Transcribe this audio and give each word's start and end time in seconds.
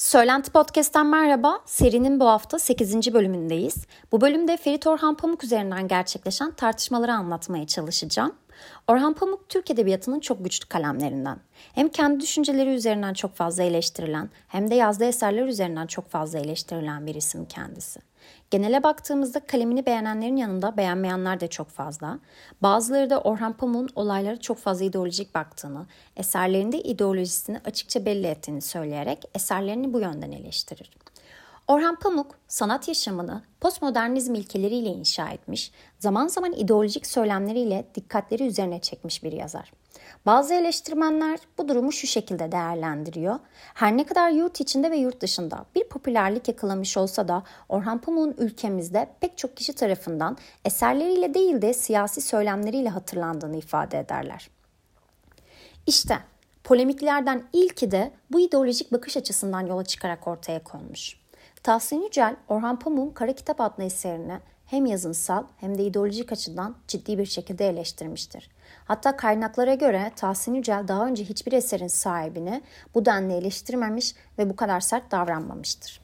Söylenti 0.00 0.50
Podcast'ten 0.50 1.06
merhaba. 1.06 1.60
Serinin 1.66 2.20
bu 2.20 2.26
hafta 2.26 2.58
8. 2.58 3.14
bölümündeyiz. 3.14 3.74
Bu 4.12 4.20
bölümde 4.20 4.56
Ferit 4.56 4.86
Orhan 4.86 5.14
Pamuk 5.16 5.44
üzerinden 5.44 5.88
gerçekleşen 5.88 6.50
tartışmaları 6.50 7.12
anlatmaya 7.12 7.66
çalışacağım. 7.66 8.34
Orhan 8.88 9.14
Pamuk 9.14 9.48
Türk 9.48 9.70
Edebiyatı'nın 9.70 10.20
çok 10.20 10.44
güçlü 10.44 10.68
kalemlerinden. 10.68 11.38
Hem 11.72 11.88
kendi 11.88 12.20
düşünceleri 12.20 12.70
üzerinden 12.70 13.14
çok 13.14 13.34
fazla 13.34 13.62
eleştirilen 13.62 14.30
hem 14.48 14.70
de 14.70 14.74
yazdığı 14.74 15.04
eserler 15.04 15.46
üzerinden 15.46 15.86
çok 15.86 16.08
fazla 16.08 16.38
eleştirilen 16.38 17.06
bir 17.06 17.14
isim 17.14 17.44
kendisi. 17.44 18.00
Genele 18.50 18.82
baktığımızda 18.82 19.40
kalemini 19.40 19.86
beğenenlerin 19.86 20.36
yanında 20.36 20.76
beğenmeyenler 20.76 21.40
de 21.40 21.48
çok 21.48 21.68
fazla. 21.68 22.18
Bazıları 22.62 23.10
da 23.10 23.20
Orhan 23.20 23.52
Pamuk'un 23.52 23.88
olaylara 23.94 24.40
çok 24.40 24.58
fazla 24.58 24.84
ideolojik 24.84 25.34
baktığını, 25.34 25.86
eserlerinde 26.16 26.82
ideolojisini 26.82 27.60
açıkça 27.64 28.04
belli 28.04 28.26
ettiğini 28.26 28.60
söyleyerek 28.60 29.24
eserlerini 29.34 29.92
bu 29.92 30.00
yönden 30.00 30.32
eleştirir. 30.32 30.90
Orhan 31.68 31.96
Pamuk 31.96 32.34
sanat 32.48 32.88
yaşamını 32.88 33.42
postmodernizm 33.60 34.34
ilkeleriyle 34.34 34.88
inşa 34.88 35.28
etmiş, 35.28 35.72
zaman 35.98 36.26
zaman 36.26 36.52
ideolojik 36.52 37.06
söylemleriyle 37.06 37.86
dikkatleri 37.94 38.46
üzerine 38.46 38.80
çekmiş 38.80 39.24
bir 39.24 39.32
yazar. 39.32 39.72
Bazı 40.26 40.54
eleştirmenler 40.54 41.38
bu 41.58 41.68
durumu 41.68 41.92
şu 41.92 42.06
şekilde 42.06 42.52
değerlendiriyor. 42.52 43.38
Her 43.74 43.96
ne 43.96 44.04
kadar 44.04 44.30
yurt 44.30 44.60
içinde 44.60 44.90
ve 44.90 44.96
yurt 44.96 45.20
dışında 45.20 45.64
bir 45.74 45.88
popülerlik 45.88 46.48
yakalamış 46.48 46.96
olsa 46.96 47.28
da 47.28 47.42
Orhan 47.68 48.00
Pamuk'un 48.00 48.34
ülkemizde 48.38 49.08
pek 49.20 49.38
çok 49.38 49.56
kişi 49.56 49.72
tarafından 49.72 50.36
eserleriyle 50.64 51.34
değil 51.34 51.62
de 51.62 51.74
siyasi 51.74 52.20
söylemleriyle 52.20 52.88
hatırlandığını 52.88 53.56
ifade 53.56 53.98
ederler. 53.98 54.50
İşte 55.86 56.18
polemiklerden 56.64 57.42
ilki 57.52 57.90
de 57.90 58.10
bu 58.30 58.40
ideolojik 58.40 58.92
bakış 58.92 59.16
açısından 59.16 59.66
yola 59.66 59.84
çıkarak 59.84 60.28
ortaya 60.28 60.64
konmuş. 60.64 61.20
Tahsin 61.62 62.02
Yücel, 62.02 62.36
Orhan 62.48 62.78
Pamuk'un 62.78 63.14
Kara 63.14 63.32
Kitap 63.32 63.60
adlı 63.60 63.84
eserini 63.84 64.38
hem 64.70 64.86
yazınsal 64.86 65.44
hem 65.56 65.78
de 65.78 65.84
ideolojik 65.84 66.32
açıdan 66.32 66.76
ciddi 66.88 67.18
bir 67.18 67.26
şekilde 67.26 67.68
eleştirmiştir. 67.68 68.50
Hatta 68.84 69.16
kaynaklara 69.16 69.74
göre 69.74 70.12
Tahsin 70.16 70.54
Yücel 70.54 70.88
daha 70.88 71.06
önce 71.06 71.24
hiçbir 71.24 71.52
eserin 71.52 71.88
sahibini 71.88 72.62
bu 72.94 73.04
denli 73.04 73.34
eleştirmemiş 73.34 74.14
ve 74.38 74.50
bu 74.50 74.56
kadar 74.56 74.80
sert 74.80 75.10
davranmamıştır. 75.10 76.00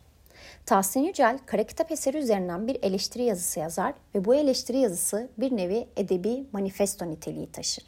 Tahsin 0.66 1.00
Yücel, 1.00 1.38
Kara 1.46 1.64
Kitap 1.64 1.92
eseri 1.92 2.18
üzerinden 2.18 2.66
bir 2.66 2.78
eleştiri 2.82 3.22
yazısı 3.22 3.60
yazar 3.60 3.94
ve 4.14 4.24
bu 4.24 4.34
eleştiri 4.34 4.78
yazısı 4.78 5.28
bir 5.38 5.56
nevi 5.56 5.88
edebi 5.96 6.44
manifesto 6.52 7.10
niteliği 7.10 7.52
taşır. 7.52 7.84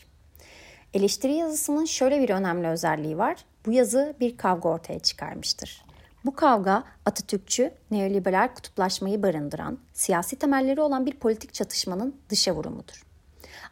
Eleştiri 0.95 1.33
yazısının 1.33 1.85
şöyle 1.85 2.21
bir 2.21 2.31
önemli 2.31 2.69
özelliği 2.69 3.19
var. 3.19 3.45
Bu 3.67 3.73
yazı 3.73 4.15
bir 4.21 4.37
kavga 4.37 4.69
ortaya 4.69 4.99
çıkarmıştır. 4.99 5.88
Bu 6.29 6.35
kavga 6.35 6.85
Atatürkçü, 7.07 7.71
neoliberal 7.91 8.49
kutuplaşmayı 8.55 9.23
barındıran, 9.23 9.79
siyasi 9.93 10.37
temelleri 10.37 10.81
olan 10.81 11.07
bir 11.07 11.17
politik 11.17 11.55
çatışmanın 11.55 12.17
dışa 12.29 12.55
vurumudur. 12.55 13.03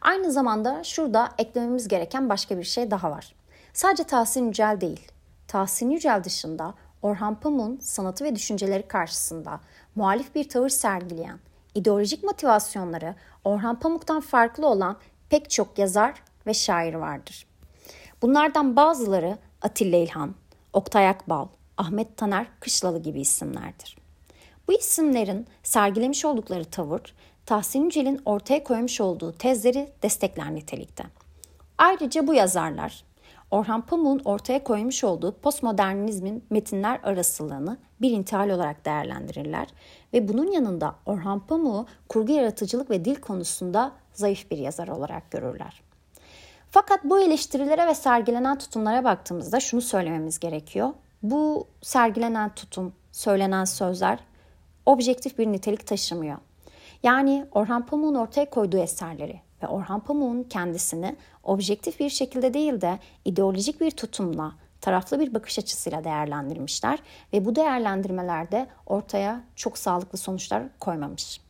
Aynı 0.01 0.31
zamanda 0.31 0.83
şurada 0.83 1.29
eklememiz 1.37 1.87
gereken 1.87 2.29
başka 2.29 2.57
bir 2.57 2.63
şey 2.63 2.91
daha 2.91 3.11
var. 3.11 3.35
Sadece 3.73 4.03
Tahsin 4.03 4.47
Yücel 4.47 4.81
değil, 4.81 5.11
Tahsin 5.47 5.89
Yücel 5.89 6.23
dışında 6.23 6.73
Orhan 7.01 7.39
Pamuk'un 7.39 7.79
sanatı 7.81 8.23
ve 8.23 8.35
düşünceleri 8.35 8.87
karşısında 8.87 9.59
muhalif 9.95 10.35
bir 10.35 10.49
tavır 10.49 10.69
sergileyen, 10.69 11.39
ideolojik 11.75 12.23
motivasyonları 12.23 13.15
Orhan 13.43 13.79
Pamuk'tan 13.79 14.21
farklı 14.21 14.67
olan 14.67 14.97
pek 15.29 15.49
çok 15.49 15.77
yazar 15.77 16.23
ve 16.47 16.53
şair 16.53 16.93
vardır. 16.93 17.47
Bunlardan 18.21 18.75
bazıları 18.75 19.37
Atilla 19.61 19.97
İlhan, 19.97 20.35
Oktay 20.73 21.09
Akbal, 21.09 21.47
Ahmet 21.77 22.17
Taner 22.17 22.47
Kışlalı 22.59 23.03
gibi 23.03 23.21
isimlerdir. 23.21 23.97
Bu 24.67 24.73
isimlerin 24.73 25.47
sergilemiş 25.63 26.25
oldukları 26.25 26.65
tavır, 26.65 27.15
Tahsin 27.45 27.83
Yücel'in 27.83 28.21
ortaya 28.25 28.63
koymuş 28.63 29.01
olduğu 29.01 29.31
tezleri 29.31 29.89
destekler 30.03 30.55
nitelikte. 30.55 31.03
Ayrıca 31.77 32.27
bu 32.27 32.33
yazarlar, 32.33 33.03
Orhan 33.51 33.81
Pamuk'un 33.81 34.21
ortaya 34.25 34.63
koymuş 34.63 35.03
olduğu 35.03 35.31
postmodernizmin 35.31 36.43
metinler 36.49 36.99
arasılığını 37.03 37.77
bir 38.01 38.11
intihal 38.11 38.49
olarak 38.49 38.85
değerlendirirler 38.85 39.67
ve 40.13 40.27
bunun 40.27 40.51
yanında 40.51 40.95
Orhan 41.05 41.39
Pamuk'u 41.39 41.87
kurgu 42.09 42.31
yaratıcılık 42.31 42.89
ve 42.89 43.05
dil 43.05 43.15
konusunda 43.15 43.91
zayıf 44.13 44.51
bir 44.51 44.57
yazar 44.57 44.87
olarak 44.87 45.31
görürler. 45.31 45.81
Fakat 46.71 47.03
bu 47.03 47.19
eleştirilere 47.19 47.87
ve 47.87 47.95
sergilenen 47.95 48.57
tutumlara 48.57 49.03
baktığımızda 49.03 49.59
şunu 49.59 49.81
söylememiz 49.81 50.39
gerekiyor. 50.39 50.93
Bu 51.23 51.67
sergilenen 51.81 52.55
tutum, 52.55 52.93
söylenen 53.11 53.65
sözler 53.65 54.19
objektif 54.85 55.37
bir 55.37 55.47
nitelik 55.47 55.87
taşımıyor. 55.87 56.37
Yani 57.03 57.45
Orhan 57.51 57.85
Pamuk'un 57.85 58.15
ortaya 58.15 58.49
koyduğu 58.49 58.77
eserleri 58.77 59.41
ve 59.63 59.67
Orhan 59.67 59.99
Pamuk'un 59.99 60.43
kendisini 60.43 61.15
objektif 61.43 61.99
bir 61.99 62.09
şekilde 62.09 62.53
değil 62.53 62.81
de 62.81 62.99
ideolojik 63.25 63.81
bir 63.81 63.91
tutumla, 63.91 64.55
taraflı 64.81 65.19
bir 65.19 65.33
bakış 65.33 65.59
açısıyla 65.59 66.03
değerlendirmişler 66.03 66.99
ve 67.33 67.45
bu 67.45 67.55
değerlendirmelerde 67.55 68.67
ortaya 68.85 69.43
çok 69.55 69.77
sağlıklı 69.77 70.17
sonuçlar 70.17 70.63
koymamış. 70.79 71.41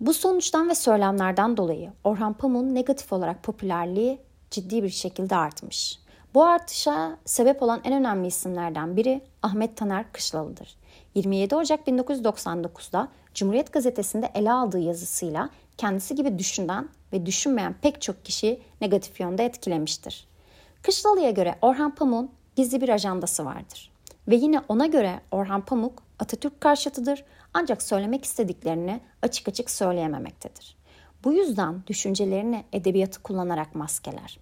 Bu 0.00 0.14
sonuçtan 0.14 0.68
ve 0.68 0.74
söylemlerden 0.74 1.56
dolayı 1.56 1.92
Orhan 2.04 2.32
Pamuk'un 2.32 2.74
negatif 2.74 3.12
olarak 3.12 3.42
popülerliği 3.42 4.20
ciddi 4.50 4.82
bir 4.82 4.88
şekilde 4.88 5.36
artmış. 5.36 5.98
Bu 6.34 6.44
artışa 6.44 7.18
sebep 7.24 7.62
olan 7.62 7.80
en 7.84 7.92
önemli 7.92 8.26
isimlerden 8.26 8.96
biri 8.96 9.20
Ahmet 9.42 9.76
Taner 9.76 10.12
Kışlalı'dır. 10.12 10.76
27 11.14 11.54
Ocak 11.54 11.88
1999'da 11.88 13.08
Cumhuriyet 13.34 13.72
Gazetesi'nde 13.72 14.30
ele 14.34 14.52
aldığı 14.52 14.78
yazısıyla 14.78 15.50
kendisi 15.76 16.14
gibi 16.14 16.38
düşünen 16.38 16.88
ve 17.12 17.26
düşünmeyen 17.26 17.74
pek 17.82 18.02
çok 18.02 18.24
kişi 18.24 18.60
negatif 18.80 19.20
yönde 19.20 19.44
etkilemiştir. 19.44 20.26
Kışlalı'ya 20.82 21.30
göre 21.30 21.58
Orhan 21.62 21.94
Pamuk'un 21.94 22.30
gizli 22.56 22.80
bir 22.80 22.88
ajandası 22.88 23.44
vardır. 23.44 23.90
Ve 24.28 24.36
yine 24.36 24.60
ona 24.68 24.86
göre 24.86 25.20
Orhan 25.30 25.60
Pamuk 25.60 26.02
Atatürk 26.18 26.60
karşıtıdır 26.60 27.24
ancak 27.54 27.82
söylemek 27.82 28.24
istediklerini 28.24 29.00
açık 29.22 29.48
açık 29.48 29.70
söyleyememektedir. 29.70 30.76
Bu 31.24 31.32
yüzden 31.32 31.82
düşüncelerini 31.86 32.64
edebiyatı 32.72 33.22
kullanarak 33.22 33.74
maskeler. 33.74 34.38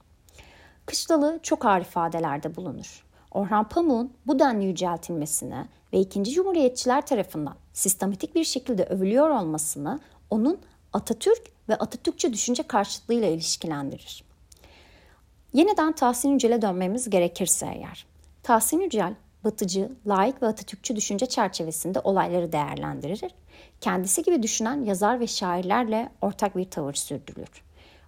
Kışlalı 0.86 1.40
çok 1.42 1.64
ağır 1.64 1.80
ifadelerde 1.80 2.56
bulunur. 2.56 3.04
Orhan 3.30 3.68
Pamuk'un 3.68 4.12
bu 4.26 4.38
denli 4.38 4.64
yüceltilmesine 4.64 5.68
ve 5.92 6.00
ikinci 6.00 6.30
cumhuriyetçiler 6.30 7.06
tarafından 7.06 7.54
sistematik 7.72 8.34
bir 8.34 8.44
şekilde 8.44 8.84
övülüyor 8.84 9.30
olmasını 9.30 10.00
onun 10.30 10.58
Atatürk 10.92 11.42
ve 11.68 11.74
Atatürkçü 11.74 12.32
düşünce 12.32 12.62
karşıtlığıyla 12.62 13.28
ilişkilendirir. 13.28 14.24
Yeniden 15.52 15.92
Tahsin 15.92 16.28
Yücel'e 16.28 16.62
dönmemiz 16.62 17.10
gerekirse 17.10 17.66
eğer. 17.66 18.06
Tahsin 18.42 18.80
Yücel, 18.80 19.14
batıcı, 19.44 19.90
laik 20.06 20.42
ve 20.42 20.46
Atatürkçü 20.46 20.96
düşünce 20.96 21.26
çerçevesinde 21.26 22.00
olayları 22.00 22.52
değerlendirir. 22.52 23.22
Kendisi 23.80 24.22
gibi 24.22 24.42
düşünen 24.42 24.84
yazar 24.84 25.20
ve 25.20 25.26
şairlerle 25.26 26.08
ortak 26.22 26.56
bir 26.56 26.70
tavır 26.70 26.94
sürdürür. 26.94 27.48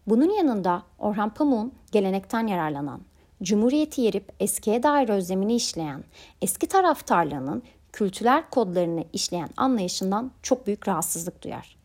Bunun 0.06 0.31
yanında 0.31 0.83
Orhan 0.99 1.34
Pamuk'un 1.34 1.72
gelenekten 1.93 2.47
yararlanan, 2.47 3.00
Cumhuriyeti 3.43 4.00
yerip 4.00 4.33
eskiye 4.41 4.83
dair 4.83 5.09
özlemini 5.09 5.55
işleyen, 5.55 6.05
eski 6.43 6.67
taraftarlığının 6.67 7.62
kültürel 7.93 8.44
kodlarını 8.50 9.05
işleyen 9.12 9.49
anlayışından 9.56 10.31
çok 10.43 10.67
büyük 10.67 10.89
rahatsızlık 10.89 11.44
duyar. 11.44 11.77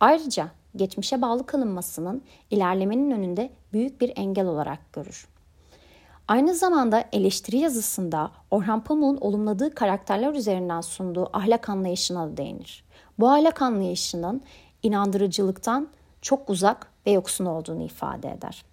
Ayrıca 0.00 0.48
geçmişe 0.76 1.22
bağlı 1.22 1.46
kalınmasının 1.46 2.22
ilerlemenin 2.50 3.10
önünde 3.10 3.50
büyük 3.72 4.00
bir 4.00 4.12
engel 4.16 4.46
olarak 4.46 4.92
görür. 4.92 5.28
Aynı 6.28 6.54
zamanda 6.54 7.04
eleştiri 7.12 7.56
yazısında 7.56 8.30
Orhan 8.50 8.84
Pamuk'un 8.84 9.16
olumladığı 9.16 9.74
karakterler 9.74 10.34
üzerinden 10.34 10.80
sunduğu 10.80 11.30
ahlak 11.32 11.68
anlayışına 11.68 12.26
da 12.26 12.36
değinir. 12.36 12.84
Bu 13.18 13.28
ahlak 13.30 13.62
anlayışının 13.62 14.42
inandırıcılıktan 14.82 15.88
çok 16.22 16.50
uzak 16.50 16.92
ve 17.08 17.12
yoksun 17.12 17.44
olduğunu 17.44 17.82
ifade 17.82 18.30
eder. 18.30 18.64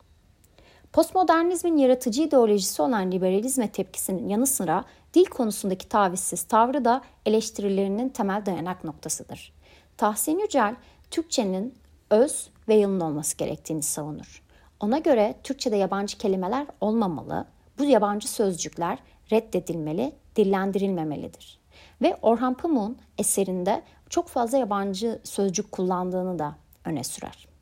Postmodernizmin 0.93 1.77
yaratıcı 1.77 2.21
ideolojisi 2.21 2.81
olan 2.81 3.11
liberalizme 3.11 3.71
tepkisinin 3.71 4.29
yanı 4.29 4.47
sıra 4.47 4.83
dil 5.13 5.25
konusundaki 5.25 5.89
tavizsiz 5.89 6.43
tavrı 6.43 6.85
da 6.85 7.01
eleştirilerinin 7.25 8.09
temel 8.09 8.45
dayanak 8.45 8.83
noktasıdır. 8.83 9.53
Tahsin 9.97 10.39
Yücel, 10.39 10.75
Türkçenin 11.11 11.75
öz 12.09 12.49
ve 12.67 12.75
yalın 12.75 12.99
olması 12.99 13.37
gerektiğini 13.37 13.83
savunur. 13.83 14.43
Ona 14.79 14.97
göre 14.97 15.35
Türkçe'de 15.43 15.75
yabancı 15.75 16.17
kelimeler 16.17 16.67
olmamalı, 16.81 17.45
bu 17.79 17.83
yabancı 17.83 18.31
sözcükler 18.31 18.99
reddedilmeli, 19.31 20.15
dillendirilmemelidir. 20.35 21.59
Ve 22.01 22.17
Orhan 22.21 22.53
Pamuk'un 22.53 22.97
eserinde 23.17 23.83
çok 24.09 24.27
fazla 24.27 24.57
yabancı 24.57 25.19
sözcük 25.23 25.71
kullandığını 25.71 26.39
da 26.39 26.55
öne 26.85 27.03
sürer. 27.03 27.54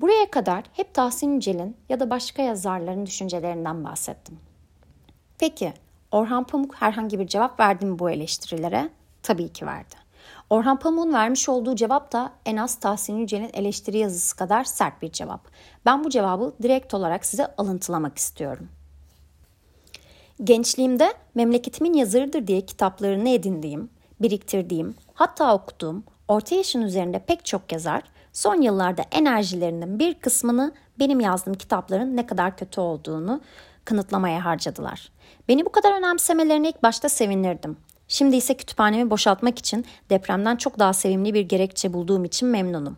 Buraya 0.00 0.30
kadar 0.30 0.64
hep 0.72 0.94
Tahsin 0.94 1.34
Yücel'in 1.34 1.76
ya 1.88 2.00
da 2.00 2.10
başka 2.10 2.42
yazarların 2.42 3.06
düşüncelerinden 3.06 3.84
bahsettim. 3.84 4.38
Peki 5.38 5.72
Orhan 6.12 6.44
Pamuk 6.44 6.74
herhangi 6.74 7.18
bir 7.18 7.26
cevap 7.26 7.60
verdi 7.60 7.86
mi 7.86 7.98
bu 7.98 8.10
eleştirilere? 8.10 8.90
Tabii 9.22 9.48
ki 9.48 9.66
verdi. 9.66 9.94
Orhan 10.50 10.78
Pamuk'un 10.78 11.12
vermiş 11.12 11.48
olduğu 11.48 11.76
cevap 11.76 12.12
da 12.12 12.32
en 12.46 12.56
az 12.56 12.80
Tahsin 12.80 13.16
Yücel'in 13.16 13.50
eleştiri 13.52 13.98
yazısı 13.98 14.36
kadar 14.36 14.64
sert 14.64 15.02
bir 15.02 15.12
cevap. 15.12 15.48
Ben 15.86 16.04
bu 16.04 16.10
cevabı 16.10 16.54
direkt 16.62 16.94
olarak 16.94 17.26
size 17.26 17.46
alıntılamak 17.56 18.18
istiyorum. 18.18 18.68
Gençliğimde 20.44 21.14
memleketimin 21.34 21.92
yazarıdır 21.92 22.46
diye 22.46 22.60
kitaplarını 22.60 23.28
edindiğim, 23.28 23.90
biriktirdiğim, 24.20 24.94
hatta 25.14 25.54
okuduğum 25.54 26.04
orta 26.28 26.54
yaşın 26.54 26.82
üzerinde 26.82 27.18
pek 27.18 27.44
çok 27.44 27.72
yazar 27.72 28.02
son 28.38 28.62
yıllarda 28.62 29.04
enerjilerinin 29.12 29.98
bir 29.98 30.14
kısmını 30.14 30.72
benim 30.98 31.20
yazdığım 31.20 31.54
kitapların 31.54 32.16
ne 32.16 32.26
kadar 32.26 32.56
kötü 32.56 32.80
olduğunu 32.80 33.40
kanıtlamaya 33.84 34.44
harcadılar. 34.44 35.12
Beni 35.48 35.66
bu 35.66 35.72
kadar 35.72 35.98
önemsemelerine 35.98 36.68
ilk 36.68 36.82
başta 36.82 37.08
sevinirdim. 37.08 37.76
Şimdi 38.08 38.36
ise 38.36 38.56
kütüphanemi 38.56 39.10
boşaltmak 39.10 39.58
için 39.58 39.84
depremden 40.10 40.56
çok 40.56 40.78
daha 40.78 40.92
sevimli 40.92 41.34
bir 41.34 41.40
gerekçe 41.40 41.92
bulduğum 41.92 42.24
için 42.24 42.48
memnunum. 42.48 42.96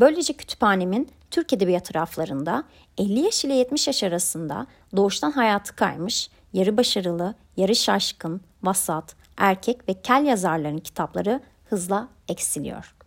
Böylece 0.00 0.32
kütüphanemin 0.32 1.08
Türk 1.30 1.52
Edebiyatı 1.52 1.94
raflarında 1.94 2.64
50 2.98 3.20
yaş 3.20 3.44
ile 3.44 3.54
70 3.54 3.86
yaş 3.86 4.02
arasında 4.02 4.66
doğuştan 4.96 5.30
hayatı 5.30 5.76
kaymış, 5.76 6.30
yarı 6.52 6.76
başarılı, 6.76 7.34
yarı 7.56 7.76
şaşkın, 7.76 8.40
vasat, 8.62 9.14
erkek 9.36 9.88
ve 9.88 9.94
kel 9.94 10.24
yazarların 10.24 10.78
kitapları 10.78 11.40
hızla 11.68 12.08
eksiliyor. 12.28 12.99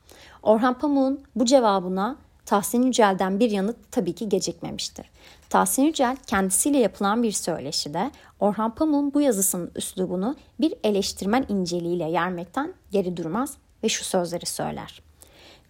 Orhan 0.43 0.73
Pamuk'un 0.73 1.23
bu 1.35 1.45
cevabına 1.45 2.15
Tahsin 2.45 2.83
Yücel'den 2.83 3.39
bir 3.39 3.51
yanıt 3.51 3.77
tabii 3.91 4.15
ki 4.15 4.29
gecikmemiştir. 4.29 5.05
Tahsin 5.49 5.83
Yücel 5.83 6.17
kendisiyle 6.27 6.77
yapılan 6.77 7.23
bir 7.23 7.31
söyleşide 7.31 8.11
Orhan 8.39 8.75
Pamuk'un 8.75 9.13
bu 9.13 9.21
yazısının 9.21 9.71
üslubunu 9.75 10.35
bir 10.59 10.73
eleştirmen 10.83 11.45
inceliğiyle 11.49 12.03
yermekten 12.03 12.73
geri 12.91 13.17
durmaz 13.17 13.57
ve 13.83 13.89
şu 13.89 14.03
sözleri 14.03 14.45
söyler. 14.45 15.01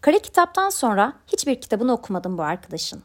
Kare 0.01 0.19
kitaptan 0.19 0.69
sonra 0.69 1.13
hiçbir 1.27 1.61
kitabını 1.61 1.93
okumadım 1.93 2.37
bu 2.37 2.41
arkadaşın. 2.41 3.03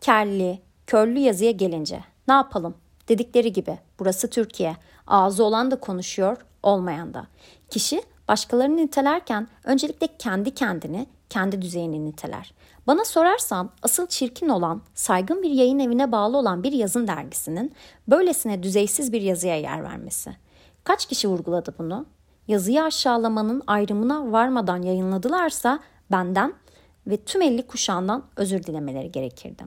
Kelli, 0.00 0.60
körlü 0.86 1.18
yazıya 1.18 1.50
gelince 1.50 2.00
ne 2.28 2.34
yapalım 2.34 2.74
dedikleri 3.08 3.52
gibi 3.52 3.78
burası 3.98 4.30
Türkiye. 4.30 4.76
Ağzı 5.06 5.44
olan 5.44 5.70
da 5.70 5.80
konuşuyor, 5.80 6.36
olmayan 6.62 7.14
da. 7.14 7.26
Kişi 7.70 8.02
başkalarını 8.30 8.76
nitelerken 8.76 9.48
öncelikle 9.64 10.08
kendi 10.18 10.54
kendini, 10.54 11.06
kendi 11.30 11.62
düzeyini 11.62 12.04
niteler. 12.04 12.54
Bana 12.86 13.04
sorarsan 13.04 13.70
asıl 13.82 14.06
çirkin 14.06 14.48
olan 14.48 14.82
saygın 14.94 15.42
bir 15.42 15.50
yayın 15.50 15.78
evine 15.78 16.12
bağlı 16.12 16.36
olan 16.36 16.62
bir 16.62 16.72
yazın 16.72 17.06
dergisinin 17.06 17.72
böylesine 18.08 18.62
düzeysiz 18.62 19.12
bir 19.12 19.22
yazıya 19.22 19.56
yer 19.56 19.84
vermesi. 19.84 20.36
Kaç 20.84 21.06
kişi 21.06 21.28
vurguladı 21.28 21.74
bunu? 21.78 22.06
Yazıyı 22.48 22.82
aşağılamanın 22.82 23.62
ayrımına 23.66 24.32
varmadan 24.32 24.82
yayınladılarsa 24.82 25.80
benden 26.10 26.54
ve 27.06 27.16
tüm 27.16 27.42
elli 27.42 27.66
kuşağından 27.66 28.24
özür 28.36 28.62
dilemeleri 28.62 29.12
gerekirdi. 29.12 29.64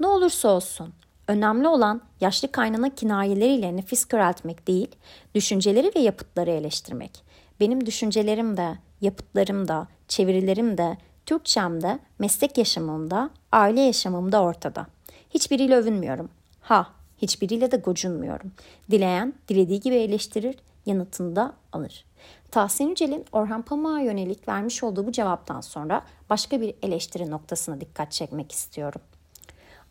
Ne 0.00 0.06
olursa 0.06 0.48
olsun 0.48 0.94
önemli 1.28 1.68
olan 1.68 2.00
yaşlı 2.20 2.52
kaynana 2.52 2.94
kinayeleriyle 2.94 3.76
nefis 3.76 4.04
köreltmek 4.04 4.66
değil, 4.66 4.96
düşünceleri 5.34 5.92
ve 5.96 6.00
yapıtları 6.00 6.50
eleştirmek. 6.50 7.27
Benim 7.60 7.86
düşüncelerim 7.86 8.56
de, 8.56 8.78
yapıtlarım 9.00 9.68
da, 9.68 9.88
çevirilerim 10.08 10.78
de, 10.78 10.96
Türkçemde, 11.26 11.98
meslek 12.18 12.58
yaşamımda, 12.58 13.30
aile 13.52 13.80
yaşamımda 13.80 14.42
ortada. 14.42 14.86
Hiçbiriyle 15.30 15.76
övünmüyorum. 15.76 16.28
Ha, 16.60 16.86
hiçbiriyle 17.22 17.70
de 17.70 17.76
gocunmuyorum. 17.76 18.52
Dileyen 18.90 19.34
dilediği 19.48 19.80
gibi 19.80 19.94
eleştirir, 19.94 20.56
yanıtını 20.86 21.36
da 21.36 21.52
alır. 21.72 22.04
Tahsin 22.50 22.88
Yücel'in 22.88 23.24
Orhan 23.32 23.62
Pamuk'a 23.62 24.00
yönelik 24.00 24.48
vermiş 24.48 24.82
olduğu 24.82 25.06
bu 25.06 25.12
cevaptan 25.12 25.60
sonra 25.60 26.02
başka 26.30 26.60
bir 26.60 26.74
eleştiri 26.82 27.30
noktasına 27.30 27.80
dikkat 27.80 28.12
çekmek 28.12 28.52
istiyorum. 28.52 29.00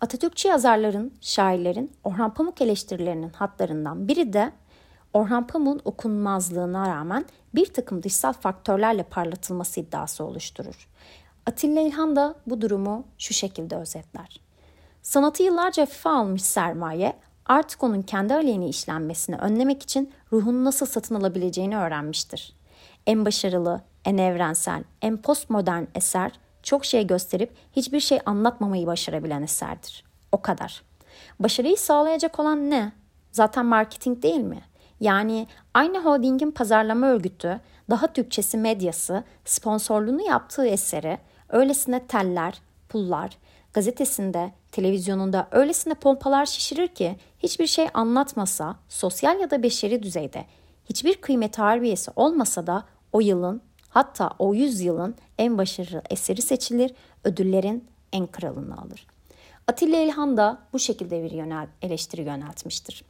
Atatürkçü 0.02 0.48
yazarların, 0.48 1.14
şairlerin 1.22 1.92
Orhan 2.04 2.34
Pamuk 2.34 2.62
eleştirilerinin 2.62 3.30
hatlarından 3.30 4.08
biri 4.08 4.34
de 4.34 4.52
Orhan 5.18 5.48
Pamuk'un 5.48 5.82
okunmazlığına 5.86 6.90
rağmen 6.90 7.26
bir 7.56 7.66
takım 7.66 8.04
dışsal 8.04 8.34
faktörlerle 8.34 9.04
parlatılması 9.04 9.80
iddiası 9.80 10.24
oluşturur. 10.24 10.88
Atilla 11.46 11.82
İlhan 11.82 12.16
da 12.16 12.36
bu 12.48 12.62
durumu 12.62 13.04
şu 13.18 13.34
şekilde 13.34 13.76
özetler. 13.76 14.42
Sanatı 15.02 15.44
yıllarca 15.44 15.84
hafife 15.84 16.10
almış 16.10 16.42
sermaye 16.42 17.14
artık 17.46 17.84
onun 17.84 18.02
kendi 18.02 18.34
aleyhine 18.34 18.68
işlenmesini 18.68 19.36
önlemek 19.38 19.84
için 19.84 20.14
ruhunu 20.34 20.64
nasıl 20.64 20.86
satın 20.86 21.16
alabileceğini 21.16 21.78
öğrenmiştir. 21.78 22.56
En 23.08 23.26
başarılı, 23.26 23.82
en 24.06 24.18
evrensel, 24.18 24.84
en 25.02 25.18
postmodern 25.18 25.84
eser 25.96 26.32
çok 26.64 26.86
şey 26.86 27.08
gösterip 27.08 27.56
hiçbir 27.76 28.00
şey 28.00 28.20
anlatmamayı 28.26 28.88
başarabilen 28.88 29.44
eserdir. 29.44 30.04
O 30.32 30.42
kadar. 30.42 30.84
Başarıyı 31.40 31.78
sağlayacak 31.78 32.40
olan 32.40 32.70
ne? 32.70 32.92
Zaten 33.32 33.66
marketing 33.66 34.24
değil 34.24 34.42
mi? 34.42 34.62
Yani 35.00 35.48
aynı 35.74 36.00
holdingin 36.00 36.52
pazarlama 36.52 37.08
örgütü, 37.08 37.60
daha 37.90 38.08
Türkçesi 38.14 38.58
medyası, 38.58 39.24
sponsorluğunu 39.46 40.22
yaptığı 40.22 40.68
eseri 40.68 41.18
öylesine 41.50 42.08
teller, 42.08 42.62
pullar, 42.90 43.38
gazetesinde, 43.74 44.52
televizyonunda 44.72 45.48
öylesine 45.52 45.94
pompalar 45.94 46.46
şişirir 46.46 46.88
ki 46.88 47.16
hiçbir 47.40 47.68
şey 47.68 47.88
anlatmasa, 47.94 48.76
sosyal 48.90 49.40
ya 49.40 49.52
da 49.52 49.64
beşeri 49.64 50.04
düzeyde 50.04 50.46
hiçbir 50.90 51.16
kıymet 51.16 51.60
harbiyesi 51.60 52.12
olmasa 52.16 52.68
da 52.68 52.84
o 53.12 53.20
yılın 53.20 53.62
hatta 53.90 54.32
o 54.40 54.54
yüzyılın 54.54 55.16
en 55.38 55.58
başarılı 55.58 56.02
eseri 56.10 56.42
seçilir, 56.42 56.92
ödüllerin 57.24 57.88
en 58.14 58.28
kralını 58.28 58.82
alır. 58.82 59.08
Atilla 59.68 59.98
İlhan 59.98 60.38
da 60.38 60.58
bu 60.74 60.80
şekilde 60.80 61.24
bir 61.24 61.32
yönel, 61.32 61.68
eleştiri 61.82 62.22
yöneltmiştir. 62.22 63.04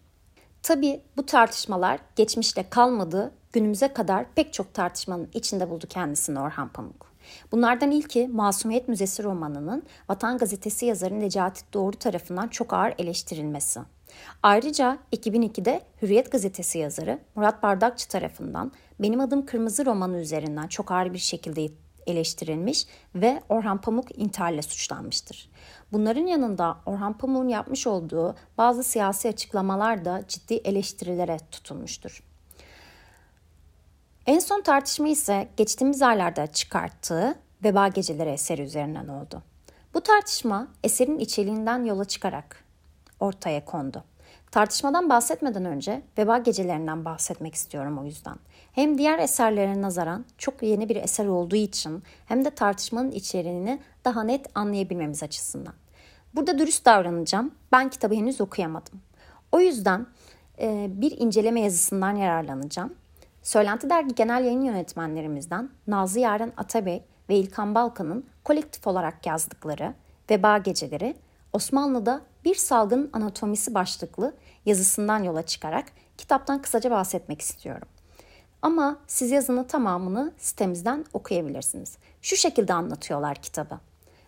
Tabi 0.63 1.01
bu 1.17 1.25
tartışmalar 1.25 1.99
geçmişte 2.15 2.69
kalmadı, 2.69 3.31
günümüze 3.53 3.93
kadar 3.93 4.25
pek 4.35 4.53
çok 4.53 4.73
tartışmanın 4.73 5.29
içinde 5.33 5.69
buldu 5.69 5.85
kendisini 5.89 6.39
Orhan 6.39 6.69
Pamuk. 6.69 7.11
Bunlardan 7.51 7.91
ilki 7.91 8.27
Masumiyet 8.27 8.87
Müzesi 8.87 9.23
romanının 9.23 9.83
Vatan 10.09 10.37
Gazetesi 10.37 10.85
yazarı 10.85 11.19
Necati 11.19 11.73
Doğru 11.73 11.95
tarafından 11.95 12.47
çok 12.47 12.73
ağır 12.73 12.93
eleştirilmesi. 12.97 13.79
Ayrıca 14.43 14.97
2002'de 15.13 15.81
Hürriyet 16.01 16.31
Gazetesi 16.31 16.79
yazarı 16.79 17.19
Murat 17.35 17.63
Bardakçı 17.63 18.07
tarafından 18.07 18.71
Benim 18.99 19.19
Adım 19.19 19.45
Kırmızı 19.45 19.85
romanı 19.85 20.17
üzerinden 20.17 20.67
çok 20.67 20.91
ağır 20.91 21.13
bir 21.13 21.17
şekilde 21.17 21.61
eleştirilmiş 22.07 22.85
ve 23.15 23.41
Orhan 23.49 23.81
Pamuk 23.81 24.19
intiharla 24.19 24.61
suçlanmıştır. 24.61 25.49
Bunların 25.91 26.25
yanında 26.25 26.77
Orhan 26.85 27.17
Pamuk'un 27.17 27.47
yapmış 27.47 27.87
olduğu 27.87 28.35
bazı 28.57 28.83
siyasi 28.83 29.29
açıklamalar 29.29 30.05
da 30.05 30.23
ciddi 30.27 30.53
eleştirilere 30.53 31.37
tutulmuştur. 31.51 32.23
En 34.25 34.39
son 34.39 34.61
tartışma 34.61 35.07
ise 35.07 35.47
geçtiğimiz 35.57 36.01
aylarda 36.01 36.47
çıkarttığı 36.47 37.35
Veba 37.63 37.87
Geceleri 37.87 38.29
eseri 38.29 38.61
üzerinden 38.61 39.07
oldu. 39.07 39.43
Bu 39.93 40.01
tartışma 40.01 40.67
eserin 40.83 41.19
içeriğinden 41.19 41.83
yola 41.83 42.05
çıkarak 42.05 42.63
ortaya 43.19 43.65
kondu. 43.65 44.03
Tartışmadan 44.51 45.09
bahsetmeden 45.09 45.65
önce 45.65 46.01
Veba 46.17 46.37
Gecelerinden 46.37 47.05
bahsetmek 47.05 47.55
istiyorum 47.55 47.97
o 47.97 48.05
yüzden. 48.05 48.35
Hem 48.77 48.97
diğer 48.97 49.19
eserlere 49.19 49.81
nazaran 49.81 50.25
çok 50.37 50.63
yeni 50.63 50.89
bir 50.89 50.95
eser 50.95 51.25
olduğu 51.25 51.55
için 51.55 52.03
hem 52.25 52.45
de 52.45 52.49
tartışmanın 52.49 53.11
içeriğini 53.11 53.79
daha 54.05 54.23
net 54.23 54.45
anlayabilmemiz 54.55 55.23
açısından. 55.23 55.73
Burada 56.35 56.59
dürüst 56.59 56.85
davranacağım. 56.85 57.51
Ben 57.71 57.89
kitabı 57.89 58.15
henüz 58.15 58.41
okuyamadım. 58.41 59.01
O 59.51 59.59
yüzden 59.59 60.07
e, 60.61 60.87
bir 60.89 61.19
inceleme 61.19 61.61
yazısından 61.61 62.15
yararlanacağım 62.15 62.93
Söylenti 63.43 63.89
Dergi 63.89 64.15
Genel 64.15 64.45
Yayın 64.45 64.61
Yönetmenlerimizden 64.61 65.69
Nazlı 65.87 66.19
Yaren 66.19 66.53
Atabey 66.57 67.03
ve 67.29 67.35
İlkan 67.35 67.75
Balkan'ın 67.75 68.25
kolektif 68.43 68.87
olarak 68.87 69.25
yazdıkları 69.25 69.93
Veba 70.29 70.57
Geceleri 70.57 71.15
Osmanlı'da 71.53 72.21
bir 72.45 72.55
salgın 72.55 73.09
anatomisi 73.13 73.73
başlıklı 73.73 74.33
yazısından 74.65 75.23
yola 75.23 75.41
çıkarak 75.41 75.85
kitaptan 76.17 76.61
kısaca 76.61 76.91
bahsetmek 76.91 77.41
istiyorum. 77.41 77.87
Ama 78.61 78.97
siz 79.07 79.31
yazının 79.31 79.63
tamamını 79.63 80.31
sitemizden 80.37 81.05
okuyabilirsiniz. 81.13 81.97
Şu 82.21 82.35
şekilde 82.35 82.73
anlatıyorlar 82.73 83.35
kitabı. 83.35 83.79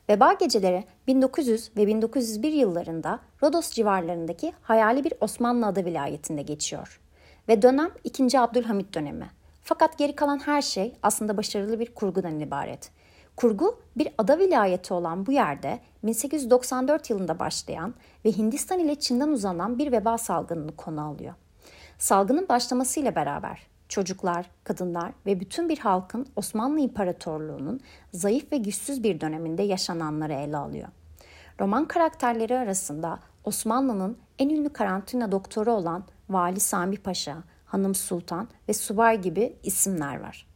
Veba 0.10 0.34
geceleri 0.34 0.84
1900 1.08 1.72
ve 1.78 1.88
1901 1.88 2.52
yıllarında 2.52 3.20
Rodos 3.44 3.72
civarlarındaki 3.72 4.54
hayali 4.62 5.04
bir 5.04 5.14
Osmanlı 5.22 5.66
adı 5.66 5.86
vilayetinde 5.86 6.42
geçiyor. 6.42 7.02
Ve 7.48 7.62
dönem 7.62 7.92
2. 8.04 8.40
Abdülhamit 8.40 8.94
dönemi. 8.94 9.30
Fakat 9.64 9.98
geri 9.98 10.16
kalan 10.16 10.40
her 10.40 10.62
şey 10.62 10.96
aslında 11.04 11.38
başarılı 11.38 11.80
bir 11.80 11.94
kurgudan 11.94 12.40
ibaret. 12.40 12.92
Kurgu 13.36 13.80
bir 13.98 14.08
ada 14.18 14.40
vilayeti 14.40 14.94
olan 14.94 15.26
bu 15.26 15.32
yerde 15.32 15.80
1894 16.04 17.10
yılında 17.10 17.40
başlayan 17.40 17.94
ve 18.26 18.32
Hindistan 18.32 18.80
ile 18.80 18.96
Çin'den 18.96 19.30
uzanan 19.30 19.80
bir 19.80 19.92
veba 19.92 20.18
salgınını 20.18 20.76
konu 20.76 21.08
alıyor. 21.08 21.34
Salgının 21.98 22.50
başlamasıyla 22.50 23.16
beraber 23.16 23.69
çocuklar, 23.90 24.46
kadınlar 24.64 25.12
ve 25.26 25.40
bütün 25.40 25.70
bir 25.70 25.78
halkın 25.78 26.28
Osmanlı 26.36 26.80
İmparatorluğu'nun 26.80 27.80
zayıf 28.14 28.52
ve 28.52 28.58
güçsüz 28.58 29.04
bir 29.04 29.22
döneminde 29.22 29.64
yaşananları 29.64 30.34
ele 30.34 30.58
alıyor. 30.58 30.88
Roman 31.60 31.86
karakterleri 31.86 32.58
arasında 32.58 33.20
Osmanlı'nın 33.44 34.18
en 34.40 34.50
ünlü 34.50 34.70
karantina 34.70 35.32
doktoru 35.32 35.72
olan 35.72 36.04
Vali 36.30 36.60
Sami 36.60 36.98
Paşa, 36.98 37.38
Hanım 37.66 37.96
Sultan 37.96 38.48
ve 38.70 38.74
Subay 38.74 39.22
gibi 39.22 39.56
isimler 39.64 40.20
var. 40.20 40.48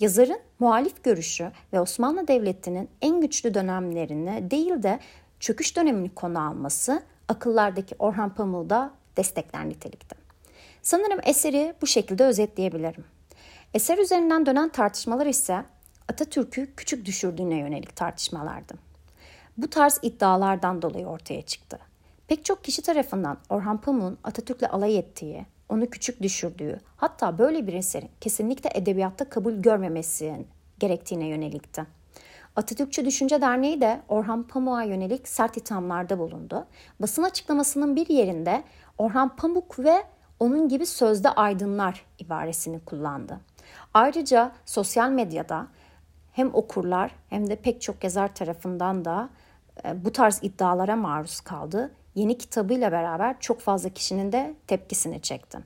Yazarın 0.00 0.40
muhalif 0.58 1.04
görüşü 1.04 1.50
ve 1.72 1.80
Osmanlı 1.80 2.28
Devleti'nin 2.28 2.88
en 3.02 3.20
güçlü 3.20 3.54
dönemlerini 3.54 4.50
değil 4.50 4.82
de 4.82 5.00
çöküş 5.40 5.76
dönemini 5.76 6.14
konu 6.14 6.48
alması 6.48 7.02
akıllardaki 7.28 7.94
Orhan 7.98 8.34
Pamuk'u 8.34 8.70
da 8.70 8.90
destekler 9.16 9.68
nitelikte. 9.68 10.27
Sanırım 10.88 11.20
eseri 11.22 11.74
bu 11.82 11.86
şekilde 11.86 12.24
özetleyebilirim. 12.24 13.04
Eser 13.74 13.98
üzerinden 13.98 14.46
dönen 14.46 14.68
tartışmalar 14.68 15.26
ise 15.26 15.64
Atatürk'ü 16.08 16.74
küçük 16.76 17.04
düşürdüğüne 17.04 17.56
yönelik 17.58 17.96
tartışmalardı. 17.96 18.74
Bu 19.58 19.70
tarz 19.70 19.98
iddialardan 20.02 20.82
dolayı 20.82 21.06
ortaya 21.06 21.42
çıktı. 21.42 21.78
Pek 22.28 22.44
çok 22.44 22.64
kişi 22.64 22.82
tarafından 22.82 23.38
Orhan 23.48 23.80
Pamuk'un 23.80 24.18
Atatürk'le 24.24 24.70
alay 24.70 24.98
ettiği, 24.98 25.46
onu 25.68 25.90
küçük 25.90 26.22
düşürdüğü, 26.22 26.80
hatta 26.96 27.38
böyle 27.38 27.66
bir 27.66 27.74
eserin 27.74 28.10
kesinlikle 28.20 28.70
edebiyatta 28.74 29.28
kabul 29.28 29.52
görmemesi 29.52 30.46
gerektiğine 30.78 31.26
yönelikti. 31.26 31.86
Atatürkçü 32.56 33.04
Düşünce 33.04 33.40
Derneği 33.40 33.80
de 33.80 34.00
Orhan 34.08 34.42
Pamuk'a 34.42 34.82
yönelik 34.82 35.28
sert 35.28 35.56
ithamlarda 35.56 36.18
bulundu. 36.18 36.66
Basın 37.00 37.22
açıklamasının 37.22 37.96
bir 37.96 38.08
yerinde 38.08 38.62
Orhan 38.98 39.36
Pamuk 39.36 39.78
ve 39.78 40.04
onun 40.40 40.68
gibi 40.68 40.86
sözde 40.86 41.30
aydınlar 41.30 42.04
ibaresini 42.18 42.80
kullandı. 42.80 43.40
Ayrıca 43.94 44.52
sosyal 44.66 45.10
medyada 45.10 45.66
hem 46.32 46.54
okurlar 46.54 47.10
hem 47.28 47.50
de 47.50 47.56
pek 47.56 47.80
çok 47.82 48.04
yazar 48.04 48.34
tarafından 48.34 49.04
da 49.04 49.28
e, 49.84 50.04
bu 50.04 50.12
tarz 50.12 50.38
iddialara 50.42 50.96
maruz 50.96 51.40
kaldı. 51.40 51.90
Yeni 52.14 52.38
kitabıyla 52.38 52.92
beraber 52.92 53.36
çok 53.40 53.60
fazla 53.60 53.88
kişinin 53.88 54.32
de 54.32 54.54
tepkisini 54.66 55.22
çekti. 55.22 55.58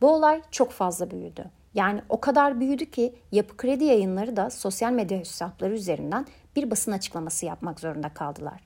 Bu 0.00 0.10
olay 0.10 0.42
çok 0.50 0.70
fazla 0.70 1.10
büyüdü. 1.10 1.44
Yani 1.74 2.02
o 2.08 2.20
kadar 2.20 2.60
büyüdü 2.60 2.86
ki 2.86 3.14
Yapı 3.32 3.56
Kredi 3.56 3.84
yayınları 3.84 4.36
da 4.36 4.50
sosyal 4.50 4.92
medya 4.92 5.18
hesapları 5.18 5.74
üzerinden 5.74 6.26
bir 6.56 6.70
basın 6.70 6.92
açıklaması 6.92 7.46
yapmak 7.46 7.80
zorunda 7.80 8.08
kaldılar. 8.08 8.60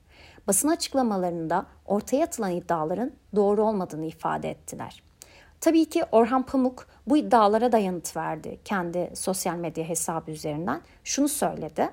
Basın 0.47 0.67
açıklamalarında 0.67 1.65
ortaya 1.85 2.25
atılan 2.25 2.51
iddiaların 2.51 3.11
doğru 3.35 3.63
olmadığını 3.63 4.05
ifade 4.05 4.49
ettiler. 4.49 5.03
Tabii 5.61 5.85
ki 5.85 6.03
Orhan 6.11 6.43
Pamuk 6.43 6.87
bu 7.07 7.17
iddialara 7.17 7.71
da 7.71 7.77
yanıt 7.77 8.17
verdi 8.17 8.59
kendi 8.65 9.11
sosyal 9.13 9.55
medya 9.55 9.83
hesabı 9.83 10.31
üzerinden. 10.31 10.81
Şunu 11.03 11.27
söyledi. 11.27 11.89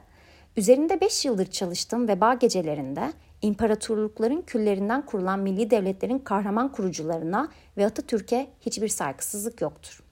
Üzerinde 0.56 1.00
5 1.00 1.24
yıldır 1.24 1.46
çalıştığım 1.46 2.08
veba 2.08 2.34
gecelerinde 2.34 3.12
imparatorlukların 3.42 4.42
küllerinden 4.42 5.06
kurulan 5.06 5.38
milli 5.38 5.70
devletlerin 5.70 6.18
kahraman 6.18 6.72
kurucularına 6.72 7.48
ve 7.76 7.86
Atatürk'e 7.86 8.46
hiçbir 8.60 8.88
saygısızlık 8.88 9.60
yoktur. 9.60 10.02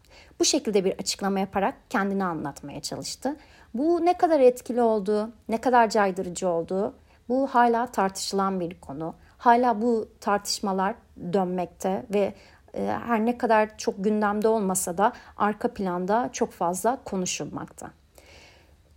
Bu 0.41 0.45
şekilde 0.45 0.85
bir 0.85 0.93
açıklama 0.93 1.41
yaparak 1.41 1.75
kendini 1.91 2.25
anlatmaya 2.25 2.81
çalıştı. 2.81 3.37
Bu 3.75 4.05
ne 4.05 4.19
kadar 4.19 4.41
etkili 4.41 4.83
oldu, 4.83 5.31
ne 5.49 5.61
kadar 5.61 5.91
caydırıcı 5.91 6.49
oldu 6.49 6.95
bu 7.29 7.47
hala 7.47 7.87
tartışılan 7.87 8.61
bir 8.61 8.81
konu. 8.81 9.15
Hala 9.39 9.83
bu 9.83 10.09
tartışmalar 10.21 10.95
dönmekte 11.33 12.07
ve 12.15 12.35
her 12.75 13.27
ne 13.27 13.39
kadar 13.39 13.79
çok 13.79 14.05
gündemde 14.05 14.49
olmasa 14.49 14.99
da 14.99 15.13
arka 15.37 15.69
planda 15.69 16.31
çok 16.33 16.53
fazla 16.53 16.99
konuşulmakta. 17.05 17.91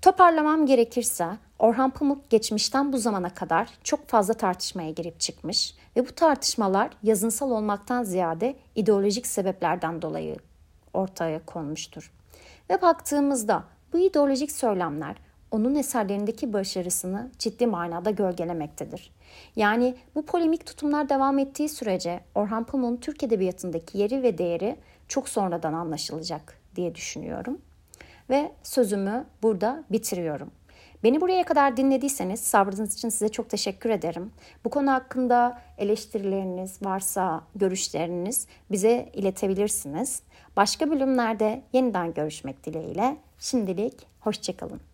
Toparlamam 0.02 0.66
gerekirse 0.66 1.28
Orhan 1.60 1.90
Pamuk 1.90 2.30
geçmişten 2.30 2.94
bu 2.94 2.98
zamana 2.98 3.34
kadar 3.34 3.70
çok 3.84 4.08
fazla 4.08 4.34
tartışmaya 4.34 4.92
girip 4.92 5.20
çıkmış 5.20 5.76
ve 5.96 6.08
bu 6.08 6.12
tartışmalar 6.16 6.90
yazınsal 7.04 7.52
olmaktan 7.52 8.04
ziyade 8.04 8.56
ideolojik 8.76 9.28
sebeplerden 9.28 10.02
dolayı 10.02 10.36
ortaya 10.94 11.46
konmuştur. 11.46 12.12
Ve 12.70 12.82
baktığımızda 12.82 13.64
bu 13.94 13.98
ideolojik 13.98 14.52
söylemler 14.52 15.16
onun 15.54 15.76
eserlerindeki 15.76 16.54
başarısını 16.54 17.32
ciddi 17.40 17.68
manada 17.68 18.12
gölgelemektedir. 18.12 19.12
Yani 19.56 19.96
bu 20.16 20.26
polemik 20.26 20.66
tutumlar 20.66 21.10
devam 21.10 21.40
ettiği 21.40 21.70
sürece 21.70 22.20
Orhan 22.36 22.64
Pamuk'un 22.64 22.98
Türk 22.98 23.24
Edebiyatı'ndaki 23.24 23.98
yeri 23.98 24.24
ve 24.24 24.38
değeri 24.38 24.76
çok 25.08 25.30
sonradan 25.30 25.74
anlaşılacak 25.74 26.58
diye 26.76 26.96
düşünüyorum. 26.96 27.62
Ve 28.30 28.52
sözümü 28.64 29.26
burada 29.44 29.84
bitiriyorum. 29.92 30.52
Beni 31.04 31.22
buraya 31.22 31.44
kadar 31.44 31.78
dinlediyseniz 31.78 32.40
sabrınız 32.40 32.94
için 32.94 33.10
size 33.10 33.30
çok 33.30 33.50
teşekkür 33.50 33.90
ederim. 33.90 34.32
Bu 34.66 34.70
konu 34.70 34.92
hakkında 34.92 35.62
eleştirileriniz 35.78 36.82
varsa, 36.82 37.44
görüşleriniz 37.56 38.48
bize 38.72 39.10
iletebilirsiniz. 39.14 40.22
Başka 40.58 40.92
bölümlerde 40.92 41.62
yeniden 41.74 42.14
görüşmek 42.14 42.66
dileğiyle. 42.66 43.18
Şimdilik 43.40 43.94
hoşçakalın. 44.20 44.93